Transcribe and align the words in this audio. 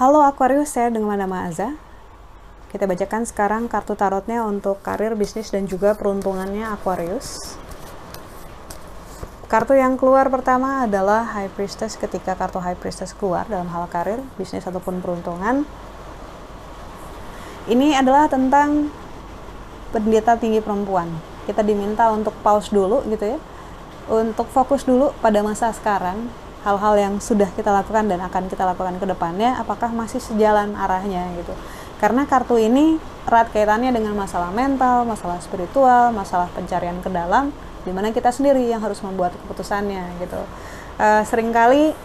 Halo 0.00 0.24
Aquarius, 0.24 0.72
saya 0.72 0.88
dengan 0.88 1.12
nama 1.20 1.44
Aza. 1.44 1.76
Kita 2.72 2.88
bacakan 2.88 3.28
sekarang 3.28 3.68
kartu 3.68 3.92
tarotnya 3.92 4.48
untuk 4.48 4.80
karir, 4.80 5.12
bisnis, 5.12 5.52
dan 5.52 5.68
juga 5.68 5.92
peruntungannya 5.92 6.64
Aquarius. 6.72 7.58
Kartu 9.50 9.76
yang 9.76 10.00
keluar 10.00 10.32
pertama 10.32 10.88
adalah 10.88 11.28
High 11.36 11.52
Priestess 11.52 12.00
ketika 12.00 12.32
kartu 12.32 12.64
High 12.64 12.80
Priestess 12.80 13.12
keluar 13.12 13.44
dalam 13.44 13.68
hal 13.68 13.90
karir, 13.92 14.24
bisnis, 14.40 14.64
ataupun 14.64 15.04
peruntungan. 15.04 15.68
Ini 17.68 18.00
adalah 18.00 18.24
tentang 18.30 18.88
pendeta 19.92 20.40
tinggi 20.40 20.64
perempuan. 20.64 21.29
Kita 21.48 21.64
diminta 21.64 22.10
untuk 22.12 22.36
pause 22.44 22.72
dulu 22.72 23.04
gitu 23.08 23.36
ya. 23.36 23.38
Untuk 24.10 24.50
fokus 24.50 24.82
dulu 24.82 25.14
pada 25.22 25.38
masa 25.40 25.70
sekarang, 25.70 26.26
hal-hal 26.60 26.94
yang 26.98 27.14
sudah 27.22 27.48
kita 27.56 27.72
lakukan 27.72 28.04
dan 28.04 28.20
akan 28.20 28.50
kita 28.52 28.68
lakukan 28.68 29.00
ke 29.00 29.06
depannya 29.08 29.56
apakah 29.56 29.88
masih 29.92 30.20
sejalan 30.20 30.76
arahnya 30.76 31.24
gitu. 31.40 31.56
Karena 32.00 32.24
kartu 32.24 32.56
ini 32.56 32.96
erat 33.28 33.52
kaitannya 33.52 33.92
dengan 33.92 34.16
masalah 34.16 34.52
mental, 34.52 35.04
masalah 35.04 35.40
spiritual, 35.40 36.12
masalah 36.12 36.48
pencarian 36.52 36.96
ke 37.00 37.08
dalam 37.12 37.52
di 37.84 37.92
mana 37.92 38.12
kita 38.12 38.28
sendiri 38.28 38.60
yang 38.68 38.80
harus 38.84 39.00
membuat 39.00 39.32
keputusannya 39.44 40.20
gitu. 40.20 40.40
Uh, 41.00 41.24
sering 41.24 41.48
kali 41.48 41.96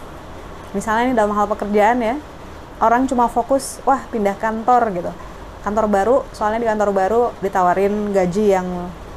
misalnya 0.72 1.12
ini 1.12 1.14
dalam 1.16 1.36
hal 1.36 1.44
pekerjaan 1.52 2.00
ya 2.00 2.16
orang 2.80 3.04
cuma 3.08 3.28
fokus 3.28 3.80
wah 3.84 4.00
pindah 4.08 4.36
kantor 4.40 4.88
gitu. 4.96 5.12
Kantor 5.64 5.86
baru 5.88 6.16
soalnya 6.32 6.64
di 6.64 6.68
kantor 6.68 6.90
baru 6.96 7.22
ditawarin 7.44 8.12
gaji 8.12 8.44
yang 8.56 8.68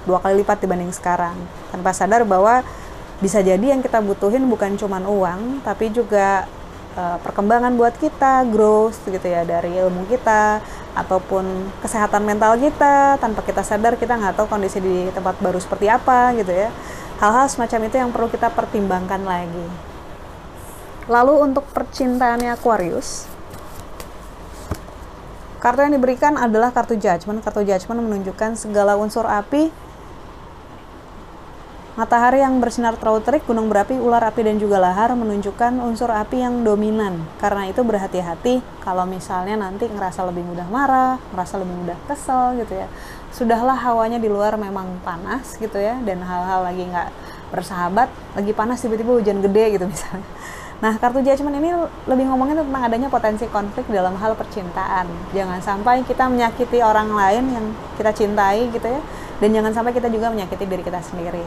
dua 0.03 0.19
kali 0.23 0.43
lipat 0.43 0.63
dibanding 0.63 0.91
sekarang. 0.93 1.35
Tanpa 1.71 1.91
sadar 1.91 2.23
bahwa 2.23 2.63
bisa 3.19 3.43
jadi 3.43 3.75
yang 3.75 3.83
kita 3.83 3.99
butuhin 3.99 4.47
bukan 4.47 4.79
cuma 4.79 5.03
uang 5.03 5.59
tapi 5.59 5.91
juga 5.91 6.47
uh, 6.95 7.19
perkembangan 7.19 7.75
buat 7.75 7.91
kita 7.99 8.47
growth 8.47 9.03
gitu 9.11 9.27
ya 9.27 9.43
dari 9.43 9.75
ilmu 9.75 10.07
kita 10.07 10.63
ataupun 10.95 11.43
kesehatan 11.83 12.23
mental 12.23 12.55
kita. 12.55 13.19
Tanpa 13.19 13.43
kita 13.43 13.63
sadar 13.63 13.99
kita 13.99 14.15
nggak 14.15 14.39
tahu 14.39 14.47
kondisi 14.47 14.79
di 14.79 15.11
tempat 15.11 15.35
baru 15.43 15.59
seperti 15.59 15.91
apa 15.91 16.31
gitu 16.39 16.51
ya. 16.51 16.71
Hal-hal 17.19 17.51
semacam 17.51 17.91
itu 17.91 17.95
yang 17.99 18.09
perlu 18.15 18.27
kita 18.31 18.47
pertimbangkan 18.55 19.21
lagi. 19.27 19.67
Lalu 21.09 21.51
untuk 21.51 21.65
percintaannya 21.73 22.53
Aquarius 22.53 23.39
kartu 25.59 25.83
yang 25.83 25.91
diberikan 25.91 26.39
adalah 26.39 26.71
kartu 26.71 26.95
judgment 26.95 27.43
kartu 27.43 27.67
judgment 27.67 27.99
menunjukkan 27.99 28.55
segala 28.55 28.95
unsur 28.95 29.27
api 29.27 29.67
Matahari 31.99 32.39
yang 32.39 32.63
bersinar 32.63 32.95
terlalu 32.95 33.19
terik, 33.27 33.43
gunung 33.43 33.67
berapi, 33.67 33.99
ular 33.99 34.23
api, 34.23 34.47
dan 34.47 34.55
juga 34.55 34.79
lahar 34.79 35.11
menunjukkan 35.19 35.83
unsur 35.83 36.07
api 36.07 36.47
yang 36.47 36.63
dominan. 36.63 37.27
Karena 37.43 37.67
itu 37.67 37.83
berhati-hati 37.83 38.63
kalau 38.79 39.03
misalnya 39.03 39.59
nanti 39.59 39.83
ngerasa 39.83 40.23
lebih 40.31 40.47
mudah 40.47 40.63
marah, 40.71 41.19
ngerasa 41.35 41.59
lebih 41.59 41.75
mudah 41.75 41.99
kesel 42.07 42.55
gitu 42.63 42.71
ya. 42.71 42.87
Sudahlah 43.35 43.75
hawanya 43.75 44.15
di 44.15 44.31
luar 44.31 44.55
memang 44.55 45.03
panas 45.03 45.59
gitu 45.59 45.75
ya, 45.75 45.99
dan 46.07 46.23
hal-hal 46.23 46.71
lagi 46.71 46.87
nggak 46.87 47.11
bersahabat, 47.51 48.07
lagi 48.31 48.55
panas 48.55 48.79
tiba-tiba 48.79 49.19
hujan 49.19 49.43
gede 49.43 49.75
gitu 49.75 49.83
misalnya. 49.91 50.23
Nah, 50.79 50.95
kartu 50.95 51.19
judgment 51.19 51.59
ini 51.59 51.75
lebih 52.07 52.31
ngomongin 52.31 52.63
tentang 52.63 52.79
adanya 52.79 53.11
potensi 53.11 53.43
konflik 53.51 53.83
dalam 53.91 54.15
hal 54.15 54.39
percintaan. 54.39 55.35
Jangan 55.35 55.59
sampai 55.59 56.07
kita 56.07 56.31
menyakiti 56.31 56.79
orang 56.79 57.11
lain 57.11 57.43
yang 57.51 57.65
kita 57.99 58.15
cintai 58.15 58.71
gitu 58.71 58.87
ya, 58.87 59.03
dan 59.39 59.49
jangan 59.55 59.71
sampai 59.71 59.91
kita 59.95 60.11
juga 60.11 60.31
menyakiti 60.31 60.67
diri 60.67 60.83
kita 60.83 60.99
sendiri 60.99 61.43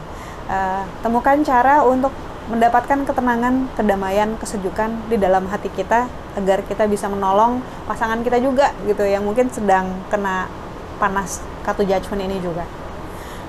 uh, 0.49 0.83
temukan 1.01 1.37
cara 1.45 1.85
untuk 1.85 2.11
mendapatkan 2.43 3.07
ketenangan, 3.07 3.71
kedamaian, 3.79 4.35
kesejukan 4.35 5.07
di 5.07 5.15
dalam 5.15 5.47
hati 5.47 5.71
kita 5.71 6.11
agar 6.35 6.59
kita 6.67 6.91
bisa 6.91 7.07
menolong 7.07 7.63
pasangan 7.87 8.19
kita 8.19 8.35
juga 8.43 8.75
gitu 8.83 9.07
yang 9.07 9.23
mungkin 9.23 9.47
sedang 9.47 9.87
kena 10.11 10.51
panas 10.99 11.39
kartu 11.63 11.87
judgment 11.87 12.27
ini 12.27 12.43
juga. 12.43 12.67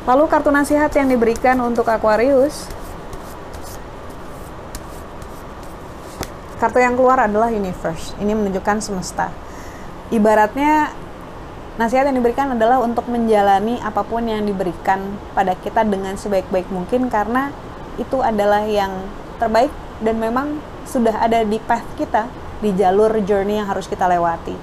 Lalu 0.06 0.30
kartu 0.30 0.54
nasihat 0.54 0.94
yang 0.94 1.10
diberikan 1.10 1.58
untuk 1.64 1.90
Aquarius 1.90 2.70
Kartu 6.54 6.80
yang 6.80 6.96
keluar 6.96 7.20
adalah 7.20 7.52
Universe. 7.52 8.16
Ini 8.22 8.32
menunjukkan 8.32 8.80
semesta. 8.80 9.28
Ibaratnya 10.08 10.96
Nasihat 11.74 12.06
yang 12.06 12.22
diberikan 12.22 12.54
adalah 12.54 12.78
untuk 12.78 13.10
menjalani 13.10 13.82
apa 13.82 14.06
pun 14.06 14.22
yang 14.22 14.46
diberikan 14.46 15.18
pada 15.34 15.58
kita 15.58 15.82
dengan 15.82 16.14
sebaik-baik 16.14 16.70
mungkin 16.70 17.10
karena 17.10 17.50
itu 17.98 18.22
adalah 18.22 18.62
yang 18.62 18.94
terbaik 19.42 19.74
dan 19.98 20.22
memang 20.22 20.62
sudah 20.86 21.18
ada 21.18 21.42
di 21.42 21.58
path 21.58 21.82
kita, 21.98 22.30
di 22.62 22.70
jalur 22.78 23.10
journey 23.26 23.58
yang 23.58 23.66
harus 23.66 23.90
kita 23.90 24.06
lewati. 24.06 24.54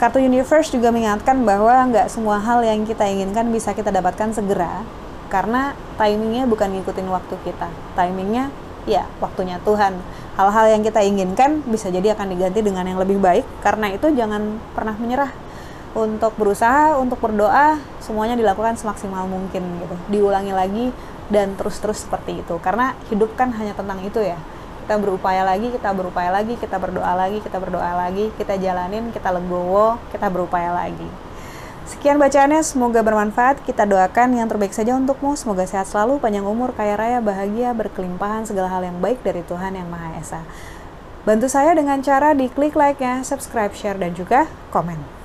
Kartu 0.00 0.16
Universe 0.20 0.72
juga 0.72 0.88
mengingatkan 0.88 1.44
bahwa 1.44 1.92
nggak 1.92 2.08
semua 2.08 2.40
hal 2.40 2.64
yang 2.64 2.88
kita 2.88 3.04
inginkan 3.04 3.52
bisa 3.52 3.76
kita 3.76 3.92
dapatkan 3.92 4.32
segera 4.32 4.80
karena 5.28 5.76
timingnya 6.00 6.48
bukan 6.48 6.72
ngikutin 6.72 7.08
waktu 7.12 7.36
kita. 7.44 7.68
Timingnya 7.92 8.48
ya 8.88 9.04
waktunya 9.20 9.60
Tuhan. 9.60 9.92
Hal-hal 10.40 10.72
yang 10.72 10.80
kita 10.84 11.04
inginkan 11.04 11.64
bisa 11.68 11.92
jadi 11.92 12.16
akan 12.16 12.32
diganti 12.32 12.60
dengan 12.64 12.88
yang 12.88 13.00
lebih 13.00 13.20
baik. 13.20 13.44
Karena 13.60 13.92
itu 13.92 14.08
jangan 14.12 14.60
pernah 14.72 14.96
menyerah 14.96 15.32
untuk 15.96 16.36
berusaha 16.36 17.00
untuk 17.00 17.16
berdoa 17.16 17.80
semuanya 18.04 18.36
dilakukan 18.36 18.76
semaksimal 18.76 19.24
mungkin 19.24 19.64
gitu 19.80 19.96
diulangi 20.12 20.52
lagi 20.52 20.86
dan 21.32 21.56
terus-terus 21.56 22.04
seperti 22.04 22.44
itu 22.44 22.60
karena 22.60 22.92
hidup 23.08 23.32
kan 23.32 23.48
hanya 23.56 23.72
tentang 23.72 24.04
itu 24.04 24.20
ya 24.20 24.36
kita 24.84 25.00
berupaya 25.00 25.42
lagi 25.42 25.72
kita 25.72 25.90
berupaya 25.96 26.30
lagi 26.30 26.54
kita 26.60 26.76
berdoa 26.76 27.12
lagi 27.16 27.40
kita 27.40 27.56
berdoa 27.56 27.92
lagi 27.96 28.28
kita 28.36 28.60
jalanin 28.60 29.08
kita 29.10 29.32
legowo 29.32 29.96
kita 30.12 30.28
berupaya 30.28 30.70
lagi 30.76 31.08
Sekian 31.86 32.18
bacaannya, 32.18 32.66
semoga 32.66 32.98
bermanfaat. 32.98 33.62
Kita 33.62 33.86
doakan 33.86 34.34
yang 34.34 34.50
terbaik 34.50 34.74
saja 34.74 34.98
untukmu. 34.98 35.38
Semoga 35.38 35.70
sehat 35.70 35.86
selalu, 35.86 36.18
panjang 36.18 36.42
umur, 36.42 36.74
kaya 36.74 36.98
raya, 36.98 37.22
bahagia, 37.22 37.70
berkelimpahan, 37.78 38.42
segala 38.42 38.66
hal 38.66 38.82
yang 38.82 38.98
baik 38.98 39.22
dari 39.22 39.46
Tuhan 39.46 39.78
Yang 39.78 39.86
Maha 39.94 40.10
Esa. 40.18 40.42
Bantu 41.22 41.46
saya 41.46 41.78
dengan 41.78 42.02
cara 42.02 42.34
di 42.34 42.50
klik 42.50 42.74
like-nya, 42.74 43.22
subscribe, 43.22 43.70
share, 43.70 44.02
dan 44.02 44.18
juga 44.18 44.50
komen. 44.74 45.15